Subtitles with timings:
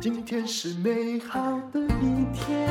[0.00, 2.68] 今天是美好的一天。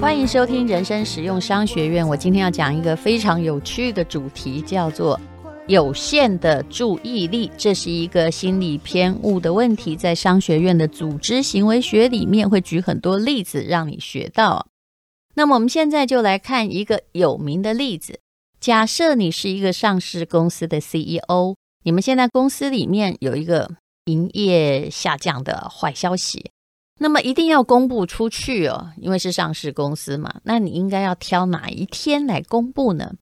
[0.00, 2.06] 欢迎收听人生实用商学院。
[2.06, 5.20] 我今天要讲一个非常有趣的主题，叫做
[5.66, 7.50] 有限的注意力。
[7.58, 14.68] 这是一个心理偏误的问题，在商学院的组织行为学里面会举很多例子让你学到。
[15.34, 18.20] 那么我们现在就来看一个有名的例子。
[18.60, 21.54] 假设你是一个上市公司的 CEO，
[21.84, 23.76] 你们现在公司里面有一个
[24.06, 26.50] 营业下降的坏消息，
[26.98, 30.40] 那么一定要公布出去哦，因为是上市公司嘛。
[30.42, 33.14] 那你应该要挑哪一天来公布呢？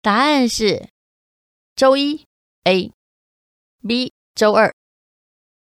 [0.00, 0.88] 答案是
[1.74, 2.24] 周一
[2.62, 4.72] A，B 周二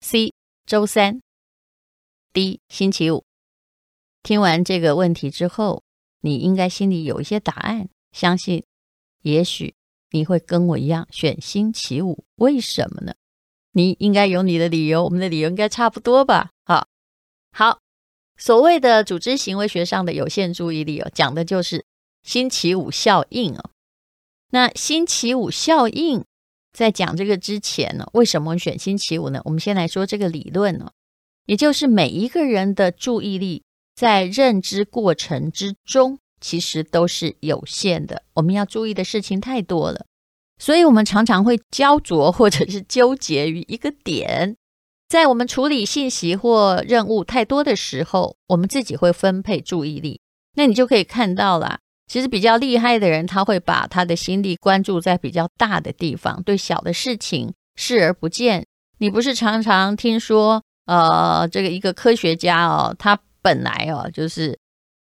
[0.01, 0.31] ，C
[0.67, 1.19] 周三
[2.31, 3.23] ，D 星期五。
[4.21, 5.81] 听完这个问题之后，
[6.21, 8.63] 你应该心里有一些答案，相信。
[9.21, 9.75] 也许
[10.11, 13.13] 你会跟我一样选星期五，为什么呢？
[13.73, 16.49] 你应该有你的理由，我们的理由应该差不多吧？
[16.65, 16.87] 好，
[17.51, 17.79] 好，
[18.37, 21.85] 所谓的组织行为学上的有限注意力哦，讲的就是
[22.23, 23.69] 星期五效应哦。
[24.49, 26.25] 那星期五效应
[26.73, 29.41] 在讲这个之前呢，为什么选星期五呢？
[29.45, 30.91] 我们先来说这个理论哦，
[31.45, 33.63] 也就是每一个人的注意力
[33.95, 36.19] 在认知过程之中。
[36.41, 40.05] 其实都是有限的，我们要注意的事情太多了，
[40.57, 44.57] 所以我们常常会焦灼或者是纠结于一个点。
[45.07, 50.19] 在我们处理信息或任务太多的时候，我们自己会分配注意力。
[50.55, 58.65] 那你就可以看到了，其实比较厉害的人，他会把他的心力关注在比较大的地方，对小的事情视而不见。
[58.97, 64.57] 你不是常常听说，呃，这个一个科学家哦，他本来哦就是。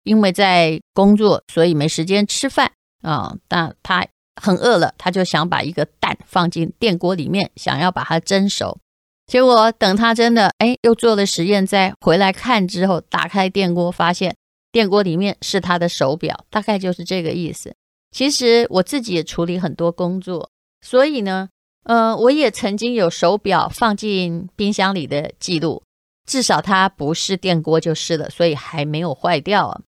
[0.06, 2.70] 因为在工作，所以没时间吃饭
[3.02, 4.06] 啊、但他
[4.40, 8.78] 很饿了，他就想把一个蛋放进电锅里面，想要把它蒸熟。
[9.26, 14.36] 结果等他真的哎，又做了实验，再回来看之后，打开电锅，发现
[14.70, 17.74] 电锅里面是他的手表，大概就是这个意思。
[18.12, 20.50] 其实我自己也处理很多工作，
[20.80, 21.48] 所以呢，
[21.84, 25.82] 呃，我也曾经有手表放进冰箱里的记录，
[26.26, 29.80] 至少它不是电锅就是了，所以还没有坏掉啊。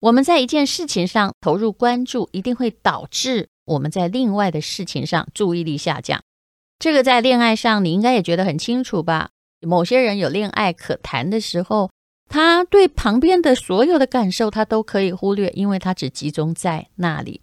[0.00, 6.22] 我们在一件事情上投入关注，一定会导致我们在另外的事情上注意力下降。
[6.78, 9.30] 这个在恋爱上你应该也觉得很清楚吧？
[9.60, 11.90] 某些人有恋爱可谈的时候，
[12.28, 17.40] 他对旁边的所有的感受他都可以忽略，因为他只集中在那里。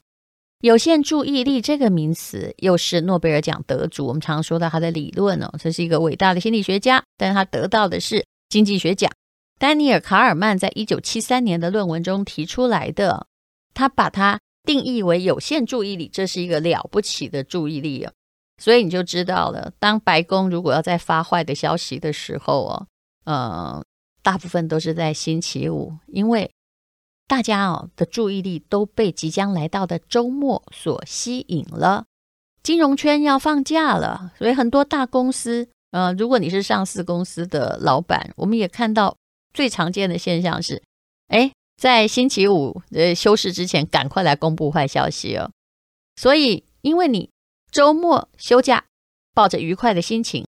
[0.61, 9.11] 有限注意力这个名词又是诺贝尔奖得主，我们常说到他的理论哦，这是一个伟大的心理学家，但他得到的是经济学奖。
[9.57, 13.27] 丹尼尔·卡尔曼在一九七三年的论文中提出来的，
[13.73, 18.11] 他把它定义为有限注意力，这是一个了不起的注意力啊！
[18.61, 22.87] 所以你就知道了，当白宫如果要在发坏的消息的时候哦，
[23.23, 23.83] 呃，
[24.21, 26.51] 大部分都是在星期五，因为
[27.25, 32.05] 大家哦的注意力都被即将来到的周末所吸引了。
[32.61, 39.15] 金融圈要放假了，所以很多大公司，呃，如果你是上市公司的老板，我们也看到。
[39.55, 40.83] 最常见的现象是，
[41.29, 45.49] 哎，在星期五呃休市之前，赶快来公布坏消息哦。
[46.17, 47.29] 所以，因为你
[47.71, 48.83] 周末休假，
[49.33, 50.45] 抱着愉快的心情，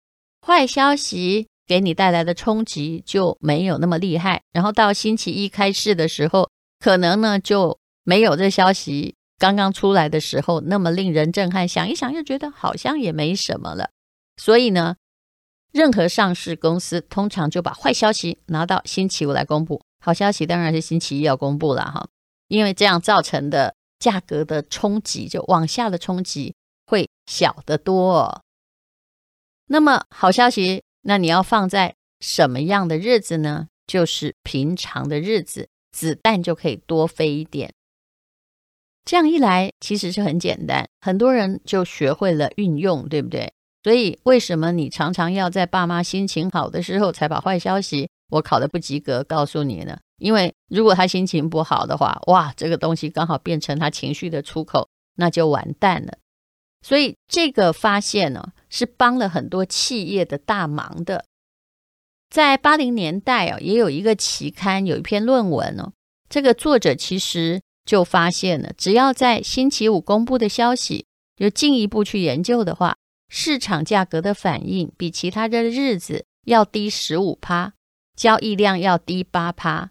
[0.47, 4.41] 坏消息给你带来的冲击就没有那么厉害。
[4.53, 6.49] 然后到星期一开市的时候，
[6.79, 11.67] 可能呢就没有这消息刚刚出来的时候那么令人震撼。
[11.67, 13.91] 想一想，又觉得好像也没什么了。
[14.37, 14.95] 所以呢。
[15.73, 22.07] 任何上市公司通常就把坏消息拿到星期五来公布，好消息当然是星期一要公布了哈，
[22.49, 26.55] 因为这样造成的价格的冲击，就往下的冲击
[26.87, 28.43] 会小得多。
[29.67, 33.69] 那么好消息，那你要放在什么样的日子呢？
[33.87, 37.73] 就是平常的日子，子弹就可以多飞一点。
[39.05, 43.53] 这样一来，其实是很简单，很多人就学会了运用，对不对？
[43.83, 49.99] 所以，为什么你常常要在爸妈心情好的时候才把坏消息“我考得不及格”告诉你呢？
[50.19, 56.19] 因为如果他心情不好的话，哇，这个东西刚好变成他情绪的出口，那就完蛋了。
[56.81, 61.25] 所以，这个发现呢，是帮了很多企业的大忙的。
[62.31, 65.93] 在八零年代啊，也有一个期刊有一篇论文哦，
[66.29, 71.07] 这个作者其实就发现了，只要在星期五公布的消息，
[71.39, 72.97] 有进一步去研究的话。
[73.35, 77.73] 市场价格的反应比其他的日子要低十五趴，
[78.15, 79.91] 交易量要低八趴。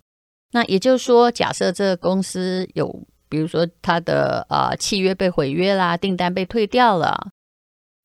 [0.51, 7.31] 那也就是说，假设这个公司有，比如说它的呃契约被毁约啦，订单被退掉了，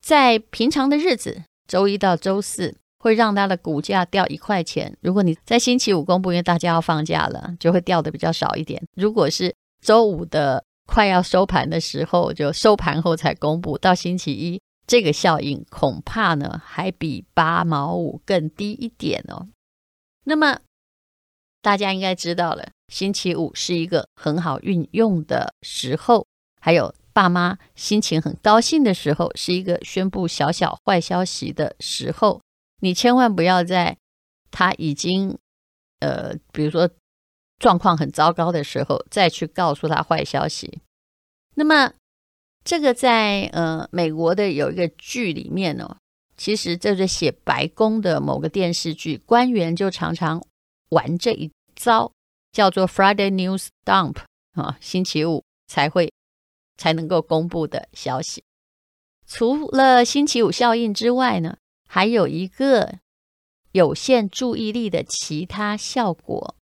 [0.01, 4.97] 在平常的日子，周一到周四会让它的股价掉一块钱。
[5.01, 8.81] 如果你在星期五公布，因为大家要放假了，就会掉的比较少一点。
[8.95, 19.49] 如果是周五的快要收盘的时候，就收盘后才公布，到星期一，这个效应恐怕呢还比八毛五更低一点哦。
[20.23, 20.61] 那么
[21.61, 26.25] 大家应该知道了，星期五是一个很好运用的时候，
[26.61, 32.41] 还有爸妈心情很高兴的时候，是一个宣布小小坏消息的时候。
[32.79, 33.97] 你千万不要在
[34.51, 35.37] 他已经
[35.99, 36.89] 呃，比如说
[37.57, 40.79] 状况很糟糕的时候，再去告诉他坏消息。
[41.55, 41.91] 那么
[42.67, 45.95] 这个在呃美国的有一个剧里面哦。
[46.35, 50.45] 其实这是写白宫的某个电视剧，官员就常常
[50.89, 52.11] 玩这一招，
[52.51, 54.17] 叫做 Friday News Dump
[54.51, 56.11] 啊，星期五才会
[56.75, 58.43] 才能够公布的消息。
[59.25, 61.55] 除了星期五效应之外呢，
[61.87, 62.99] 还有一个
[63.71, 66.55] 有限注意力的其他效果，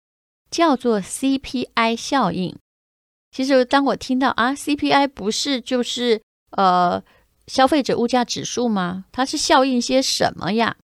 [0.51, 2.57] 叫做 CPI 效应。
[3.33, 6.21] 其实当我听到啊，CPI 不是就是
[6.51, 7.03] 呃。
[7.45, 9.03] 消费者物价指数吗？
[9.11, 10.77] 它是效应些什么呀？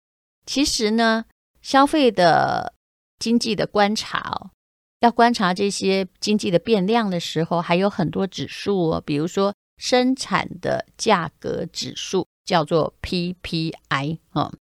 [0.46, 1.24] 其实呢，
[1.62, 2.74] 消费的
[3.18, 4.52] 经济的观察哦，
[5.00, 14.54] 要观察这些经济的变量的时候，还有很多指数哦，比如说生产的价格指数叫做 PPI 哦。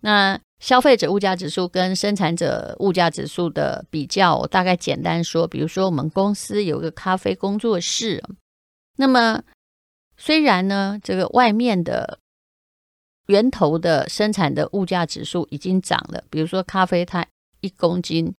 [0.00, 8.24] 那消费者物价指数跟生产者物价指数的比较，我大概简单说，比如说我们公司有个咖啡工作室，
[8.96, 9.42] 那么。
[10.16, 12.20] 虽然呢，这个外面的
[13.26, 17.26] 源头的生产的物价指数已经涨了，比如说咖啡，它
[17.60, 18.32] 一公斤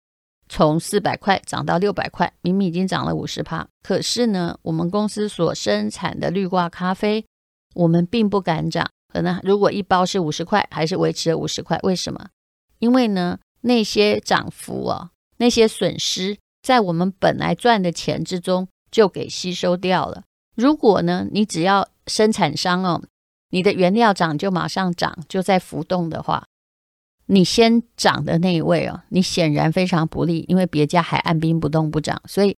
[0.49, 7.23] 从四百块涨到六百块，明明已经涨了五十趴，可是呢，我们公司所生产的滤挂咖啡，
[7.75, 8.89] 我们并不敢涨。
[9.15, 11.79] 可能如果一包是五十块，还是维持了五十块？
[11.83, 12.27] 为什么？
[12.79, 20.23] 因为呢，那些涨幅啊，那些损失，在我们本来赚的钱之中就给吸收掉了。
[20.57, 23.01] 如果呢，你只要生产商哦，
[23.51, 26.45] 你的原料涨就马上涨，就在浮动的话，
[27.27, 32.21] 你先涨的那一位哦，你显然非常不利，因为别家还按兵不动不涨。
[32.27, 32.53] 所以，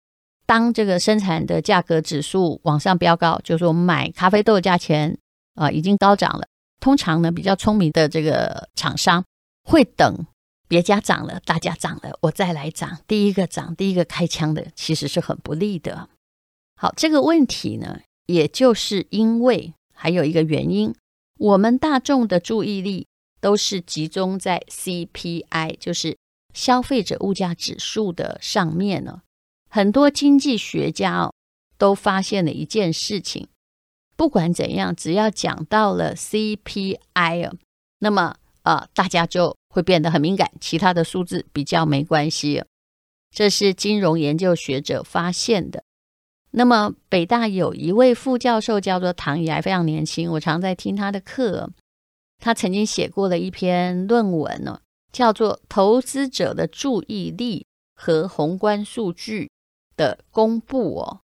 [0.46, 5.18] 当这个生产的价格指数往上飙高，就是我们买咖啡豆的价钱
[5.56, 6.46] 啊、已经高涨了。
[6.78, 9.24] 通常呢，比较聪明的这个厂商
[9.64, 10.26] 会等
[10.68, 13.00] 别家涨了，大家涨了，我再来涨。
[13.08, 16.08] 第一个涨，第一个开枪的，其实是很不利的。
[16.76, 20.94] 好，这个问题呢，也就是因为还有一个原因，
[21.38, 23.06] 我们大众的注意力
[23.40, 26.16] 都是集中在 CPI，就是
[26.52, 29.22] 消费者物价指数的上面呢。
[29.68, 31.34] 很多经济学家哦，
[31.78, 33.48] 都发现了一件事情，
[34.16, 37.54] 不管怎样，只要讲到了 CPI 哦，
[37.98, 42.64] 那么呃，大家就会变得很敏感，其他的数字比较没关系。
[43.30, 45.84] 这是金融研究学者发现的。
[46.52, 51.70] 那么，北大有一位副教授叫做唐以来，非常年轻，我常在听他的课。
[52.38, 54.80] 他曾经写过了一篇论文呢，
[55.12, 59.50] 叫做《投资者的注意力和宏观数据
[59.96, 61.20] 的公布》哦。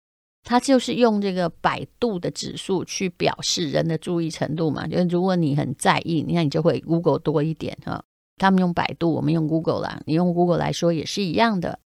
[0.43, 8.03] 他就是用这个百度的指数去表示人的注意程度嘛，就是如果你很在意，你看你就会 Google 多一点哈。
[8.37, 11.79] 他们用百度，我们用 Google 啦，你用 Google 来说也是一样的。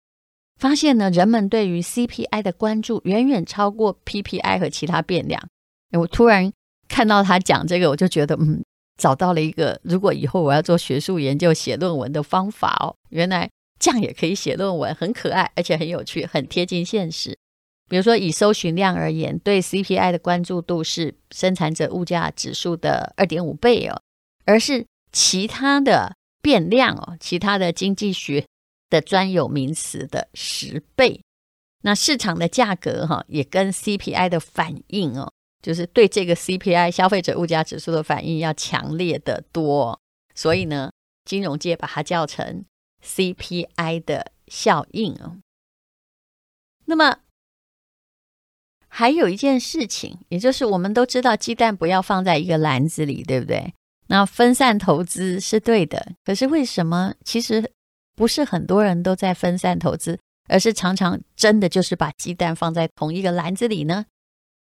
[0.59, 5.41] 发现呢，人们对于 CPI 的关注远远超过 PPI 和其他变量。
[5.97, 6.51] 我突然
[6.87, 8.61] 看到他讲这个，我就觉得，嗯，
[8.97, 12.93] 找到了一个如果以后我要做学术研究、写论文的方法哦。
[13.09, 17.37] 原来这样也可以写论文，很可爱，而且很有趣，很贴近现实。
[17.91, 24.01] 比如说，以搜寻量而言，对 CPI 的关注度是生产者物价指数的二点五倍哦，
[24.45, 28.45] 而是其他的变量哦，其他的经济学。
[28.89, 31.23] 的专有名词的十倍，
[31.83, 35.31] 那市场的价格哈也跟 CPI 的反应哦，
[35.61, 39.97] 就是对这个 CPI 消费者物价指数的反应要强烈的多，
[40.35, 40.91] 所以呢，
[41.23, 42.65] 金融界把它叫成
[43.01, 45.37] CPI 的效应哦。
[46.83, 47.19] 那么
[49.01, 53.73] 还有一件事情，也就是我们都知道鸡蛋不要放在一个篮子里，对不对？
[54.09, 57.71] 那分散投资是对的，可是为什么其实？
[58.15, 64.05] 不是很多人都在分散投资，而是常常真的就是把鸡蛋放在同一个篮子里呢？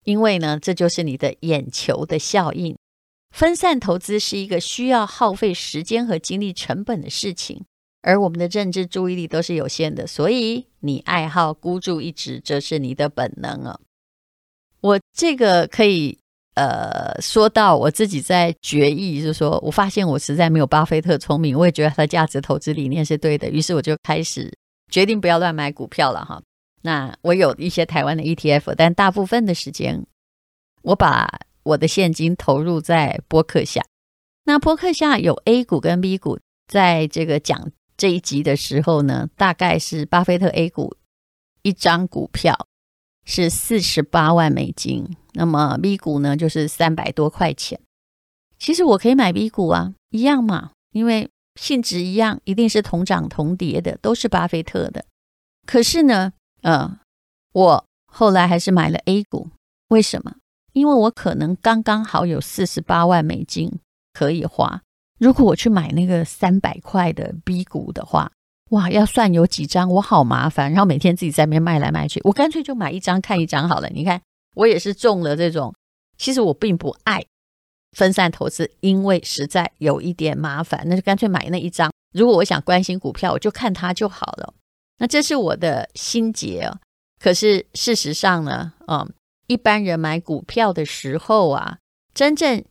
[0.02, 2.76] 因为呢，这就是你的眼球的效应。
[3.30, 7.64] 分散投资是一个需要耗费时间和精力成本的事情，
[8.02, 13.78] 而我们的认知注意力都是有限的，所以你爱好孤注一掷，这是你的本能啊。
[14.84, 16.18] 我这个可以
[16.56, 24.52] 呃，说到我自己在决议，就是说我发现我实在没有巴菲特聪明，我也觉得他的价值投资理念是对的，于是我就开始
[24.90, 26.42] 决定不要乱买股票了哈。
[26.82, 30.04] 那我有一些台湾的 ETF，但大部分的时间
[30.82, 33.82] 我把我的现金投入在播客下。
[34.44, 36.38] 那播客下有 A 股跟 B 股，
[36.68, 40.94] 在这个讲这一集的时候呢，大概是巴菲特 A 股
[41.62, 42.54] 一张股票
[43.24, 45.16] 是四十八万美金。
[45.32, 47.80] 那么 B 股呢，就是三百多块钱。
[48.58, 51.28] 其实我可以买 B 股啊，一样嘛，因为
[51.60, 55.04] 性质一样，一定是同涨同跌的，都是巴菲特的。
[55.66, 56.98] 可是呢，呃，
[57.52, 59.50] 我后来还是买了 A 股，
[59.88, 60.36] 为什么？
[60.72, 63.80] 因为我可能刚刚好有四十八万美金
[64.12, 64.82] 可以花。
[65.18, 68.32] 如果我去买那个三百块的 B 股的话，
[68.71, 73.88] 哇，要算有几张，我好麻烦，然后每天自己在那边卖来卖去，我干脆就买一张看一张好了。
[73.90, 74.21] 你看。
[74.56, 75.75] 我也是中了这种，
[76.16, 77.25] 其实我并不爱
[77.90, 81.90] 分散投资，因为实在有一点麻烦，那就干脆买那一张。
[82.12, 84.54] 如果我想关心股票，我就看它就好了。
[84.99, 86.78] 那这是我的心结哦。
[87.21, 89.12] 可是事实上呢，嗯，
[89.49, 91.78] 一般人买股票的时候啊，
[92.14, 92.64] 真正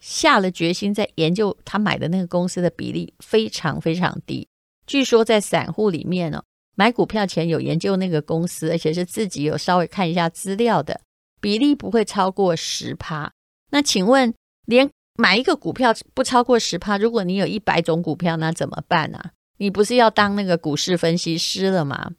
[0.00, 4.48] 下了决心在研究他买的那个公司的比例非常非常低。
[4.86, 6.42] 据说在散户里面，哦。
[6.74, 10.98] 买股票前有研究那个公司，而且是自己有稍微看一下资料的
[11.38, 13.30] 比例不会超过十趴。
[13.70, 14.32] 那请问，
[14.64, 19.30] 连买一个股票不超过十趴，如果你有一百种股票，那怎么办呢、啊？
[19.58, 22.12] 你不是要当那个股市分析师了吗？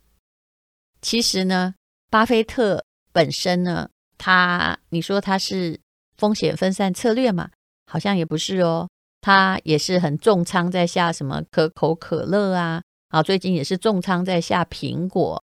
[1.01, 1.74] 其实呢，
[2.12, 3.89] 巴菲特本身呢，
[4.20, 5.79] 他你说他是
[6.15, 7.50] 风险分散策略嘛？
[7.91, 8.88] 好像也不是哦，
[9.24, 12.84] 他也是很重仓在下什么可口可乐啊。
[13.08, 15.42] 啊，最近也是重仓在下苹果，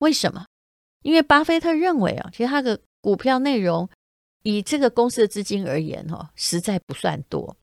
[0.00, 0.44] 为什么？
[1.02, 3.88] 因为巴菲特认为啊，其实他的股票内容
[4.42, 7.56] 以这个公司的资金而言，哦，实在不算多。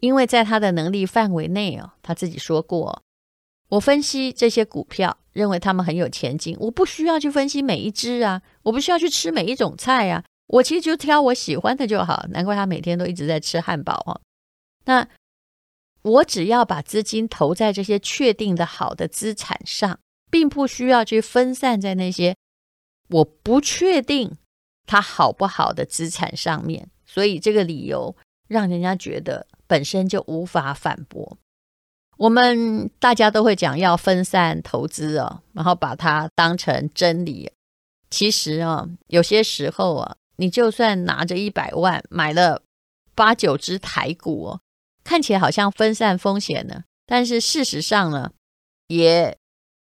[0.00, 3.02] 因为在他的能力范围内哦，他自己说过，
[3.68, 12.26] 我分析这些股票，认为他们很有前景，我不需要去分析每一只啊，我不需要去吃每一种菜啊，我其实就挑我喜欢的就好。
[12.30, 14.18] 难怪他每天都一直在吃汉堡哈。
[14.84, 15.08] 那。
[16.04, 20.00] 我只要把资金投在这些确定的好的资产上，
[20.32, 22.34] 并不需要去分散在那些
[23.08, 24.36] 我不确定
[24.84, 26.90] 它好不好的资产上面。
[27.06, 28.16] 所以这个理由
[28.48, 31.38] 让人家觉得本身就无法反驳。
[32.16, 37.48] 我们大家都会讲要分散投资哦，然后把它当成真理。
[38.10, 42.64] 其实啊，有些时候啊，你就算拿着一百万买了
[43.14, 44.60] 八九只台股哦。
[45.04, 48.32] 看起来好像分散风险呢，但是事实上呢，
[48.88, 49.36] 也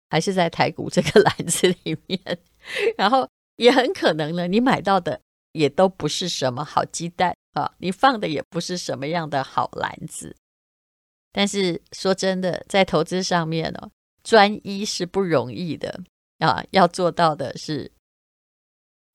[0.09, 2.39] 还是在台股这个篮子里面，
[2.97, 5.21] 然后也很可能呢，你买到的
[5.51, 10.35] 也都不是什么好鸡蛋啊，你放的也不是什么样的好篮子。
[11.31, 13.91] 但是说真的，在投资上面呢，
[14.23, 16.01] 专一是不容易的
[16.39, 17.91] 啊，要做到的是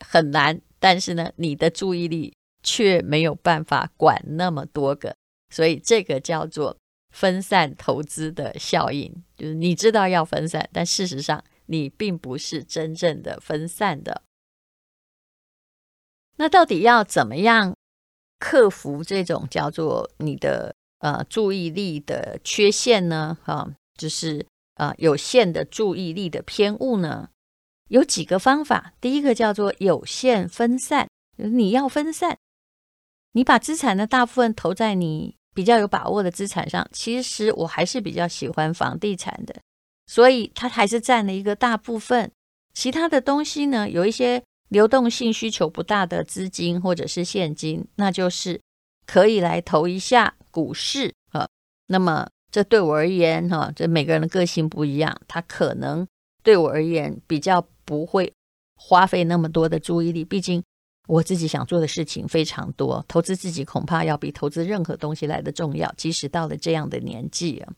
[0.07, 0.61] 很难。
[0.79, 5.17] 但是呢，你的注意力却没有办法管那么多个。
[5.55, 6.77] 所以这个叫做
[7.11, 14.23] 分散投资的效应，就是你知道要分散，但事实上你并不是真正的分散的。
[16.39, 17.77] 那到底要怎么样
[18.41, 23.39] 克服这种叫做你的呃注意力的缺陷呢？
[23.45, 24.45] 啊，就是
[24.75, 27.29] 啊、呃、有限的注意力的偏误呢？
[27.91, 28.95] 有几个方法。
[29.01, 32.37] 第一个叫做有限分散，你要分散，
[33.35, 35.37] 你把资产的大部分投在你。
[35.55, 39.55] 比较有把握的资产上，其实我还是比较喜欢房地产的，
[40.07, 42.31] 所以它还是占了一个大部分。
[42.75, 48.61] 其他的东西呢，有一些流动性需求不大的资金或者是现金，那就是
[49.07, 51.47] 可以来投一下股市啊。
[51.87, 56.05] 那么这对我而言哈，这每个人的个性不一样，它可能
[56.43, 58.33] 对我而言比较不会
[58.75, 60.63] 花费那么多的注意力，毕竟。
[61.07, 65.93] 我自己想做的事情非常多，投资自己恐怕要比投资任何东西来的重要。
[65.97, 67.73] 即使到了这样的年纪啊，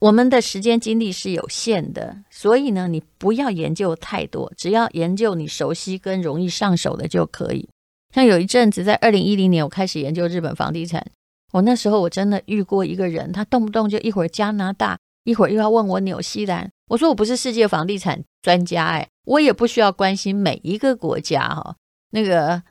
[0.00, 7.68] 我们的时间精力是有限的，所以呢，你不要研究太多，只要研究你熟悉跟容易上手的就可以。
[8.14, 11.06] 像有一阵子在二零一零年，我开始研究日本房地产，
[11.52, 16.70] 我那时候我真的遇过一个人，他动不动就一会儿加拿大，一会儿又要问我纽西兰。
[16.88, 21.76] 我说我不是世界房地产专家，哎，我也不需要关心每一个国家哈。
[22.10, 22.62] 那个，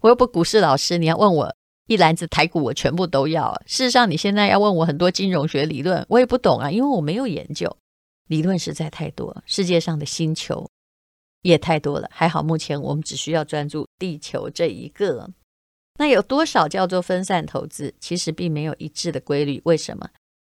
[0.00, 1.54] 我又不股市老师，你要问我
[1.86, 3.54] 一篮子台股，我全部都要。
[3.66, 7.76] 事实上，你现在要问我很多金融学理论，我也不懂啊，因为我没有研究。
[8.28, 10.68] 理论实在太多，世界上的星球
[11.42, 12.08] 也太多了。
[12.12, 15.30] 还好，目前我们只需要专注地球这一个。
[15.98, 17.92] 那有多少叫做分散投资？
[18.00, 19.60] 其实并没有一致的规律。
[19.64, 20.08] 为什么？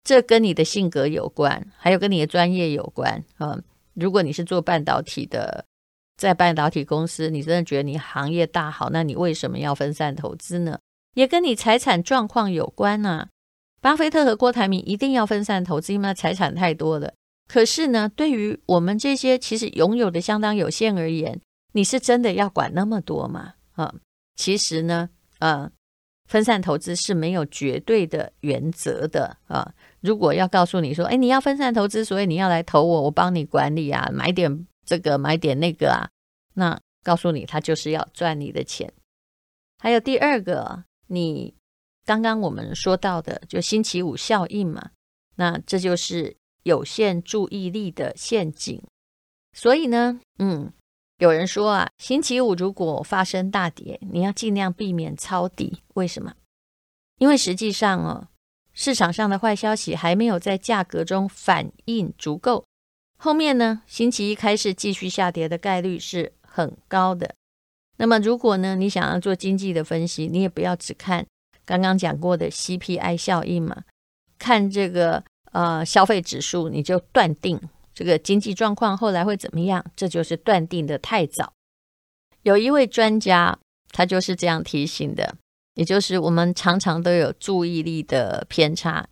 [0.05, 3.25] 这跟你的性格有关，还有跟你的专业有关。
[3.41, 3.63] 嗯，
[3.95, 5.65] 如果你是做半导体的，
[6.17, 10.79] 在半导体公司，你真的觉得你行业大好，那你为什么要分散投资呢？
[11.15, 13.29] 也跟你财产状况有关呢、啊。
[13.81, 17.13] 巴菲特和郭台铭一定要分散投资，因为财产太多了。
[17.47, 21.39] 可是呢，对于我们这些其实拥有的相当有限而言，
[21.73, 23.55] 你是真的要管那么多吗？
[23.75, 23.95] 啊，
[24.37, 25.71] 其实呢，呃，
[26.27, 29.75] 分散投资是没有绝对的原则的啊。
[30.01, 36.11] 如果要告诉你说，哎，你要分散投资，所以你要来投我，我帮你管理啊，买点这个，买点那个啊，
[36.55, 38.93] 那告诉你，他就是要赚你的钱。
[39.79, 41.55] 还有第二个，你
[42.05, 44.91] 刚刚我们说到的，就星期五效应嘛，
[45.37, 48.83] 那这就是有限注意力的陷阱。
[49.53, 50.73] 所以呢，嗯。
[51.19, 55.81] 有人说啊，星期五如果发生大跌，你要尽量避免抄底。
[55.95, 56.35] 为什么？
[57.19, 58.27] 因为实际上哦，
[58.73, 62.64] 市场上的坏消息还没有在价格中反应足够，
[63.25, 67.35] 后面呢，星期一开始继续下跌的概率是很高的。
[67.97, 71.25] 那么，如果呢，你想要做经济的分析，你也不要只看
[71.65, 73.85] 刚刚讲过的 CPI 效应嘛，
[74.39, 77.59] 看这个呃消费指数，你就断定。
[77.95, 79.83] 这个经济状况后来会怎么样？
[79.97, 81.55] 这就是断定的太早。
[82.43, 85.35] 有一位专家，他就是这样提醒的，
[85.77, 89.09] 也就是我们常常都有注意力的偏差，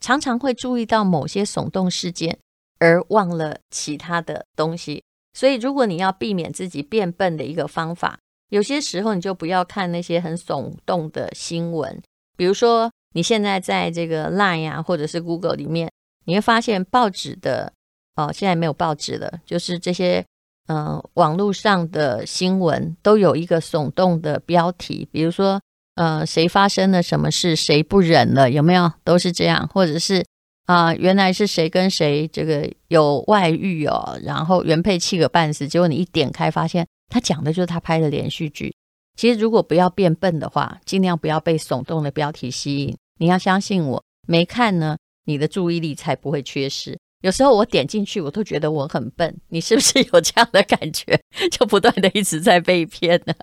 [0.00, 2.40] 常常会注意到某些耸动事件，
[2.82, 5.04] 而忘了其他的东西。
[5.34, 12.02] 所以，如果你要避免自己变笨的一个方法，有些时候你就不要看那些很耸动的新闻。
[12.36, 15.90] 比如说，你现在在这个 Line 啊，或者是 Google 里面，
[16.24, 17.72] 你会发现报纸的。
[18.14, 20.22] 哦，现在没有报纸了，就是这些
[20.68, 25.58] 嗯、网络上的新闻都有一个耸动的标题，比如说
[25.94, 28.92] 呃，谁发生了什么事，谁不忍了，有没有？
[29.02, 30.24] 都是这样，或者是
[30.66, 38.74] 啊、原来是谁跟谁这个有外遇哦，然后原配气个半死，结果你一点开发现，他讲的就是他拍的连续剧。
[39.16, 42.96] 其实如果不要变笨的话，尽量不要被耸动的标题吸引。
[43.18, 44.96] 你要相信我，没看呢，
[45.26, 46.98] 你的注意力才不会缺失。
[47.22, 49.36] 有时候我点进去，我都觉得我很笨。
[49.48, 51.20] 你是不是有这样的感觉？
[51.52, 53.34] 就不断的一直在被骗呢？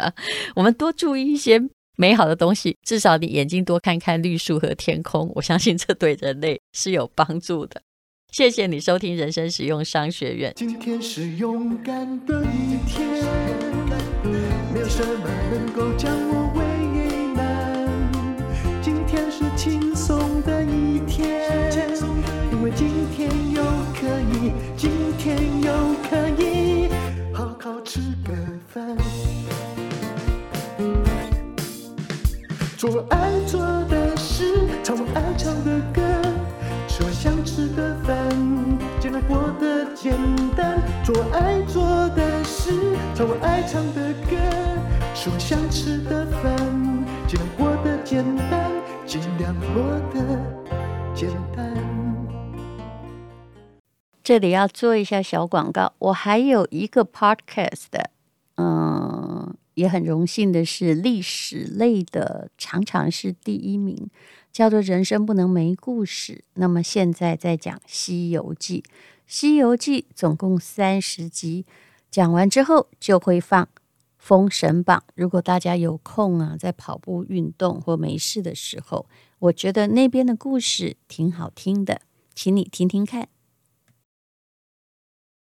[0.55, 1.60] 我们多注意一些
[1.99, 5.29] 美好的东西，至少你眼睛多看看绿树和天空。
[5.35, 7.81] 我相信这对人类是有帮助的。
[8.31, 10.53] 谢谢你收听人生使用商学院。
[10.55, 13.05] 今天是勇敢的一天，
[14.73, 16.28] 没有什么能够将
[43.19, 44.38] 唱我爱唱的歌，
[45.13, 46.55] 吃我想吃的饭，
[47.27, 48.71] 尽量过得简单，
[49.05, 51.75] 尽量过得简单。
[54.23, 58.10] 这里要做一下小广告，我还有一个 podcast 的，
[58.55, 64.10] 嗯，也很荣幸的是历史类的，常常是第一名，
[64.53, 66.34] 叫做《人生不能没故事》。
[66.53, 68.82] 那么现在在讲《西游记》，
[69.27, 71.65] 《西游记》总共三十集，
[72.12, 73.65] 讲完之后就会放
[74.17, 75.04] 《封神榜》。
[75.15, 79.06] 如果大家有空啊，在跑步运动或没事的时候，
[79.39, 82.02] 我觉得那边的故事挺好听的，
[82.34, 83.30] 请你听听看。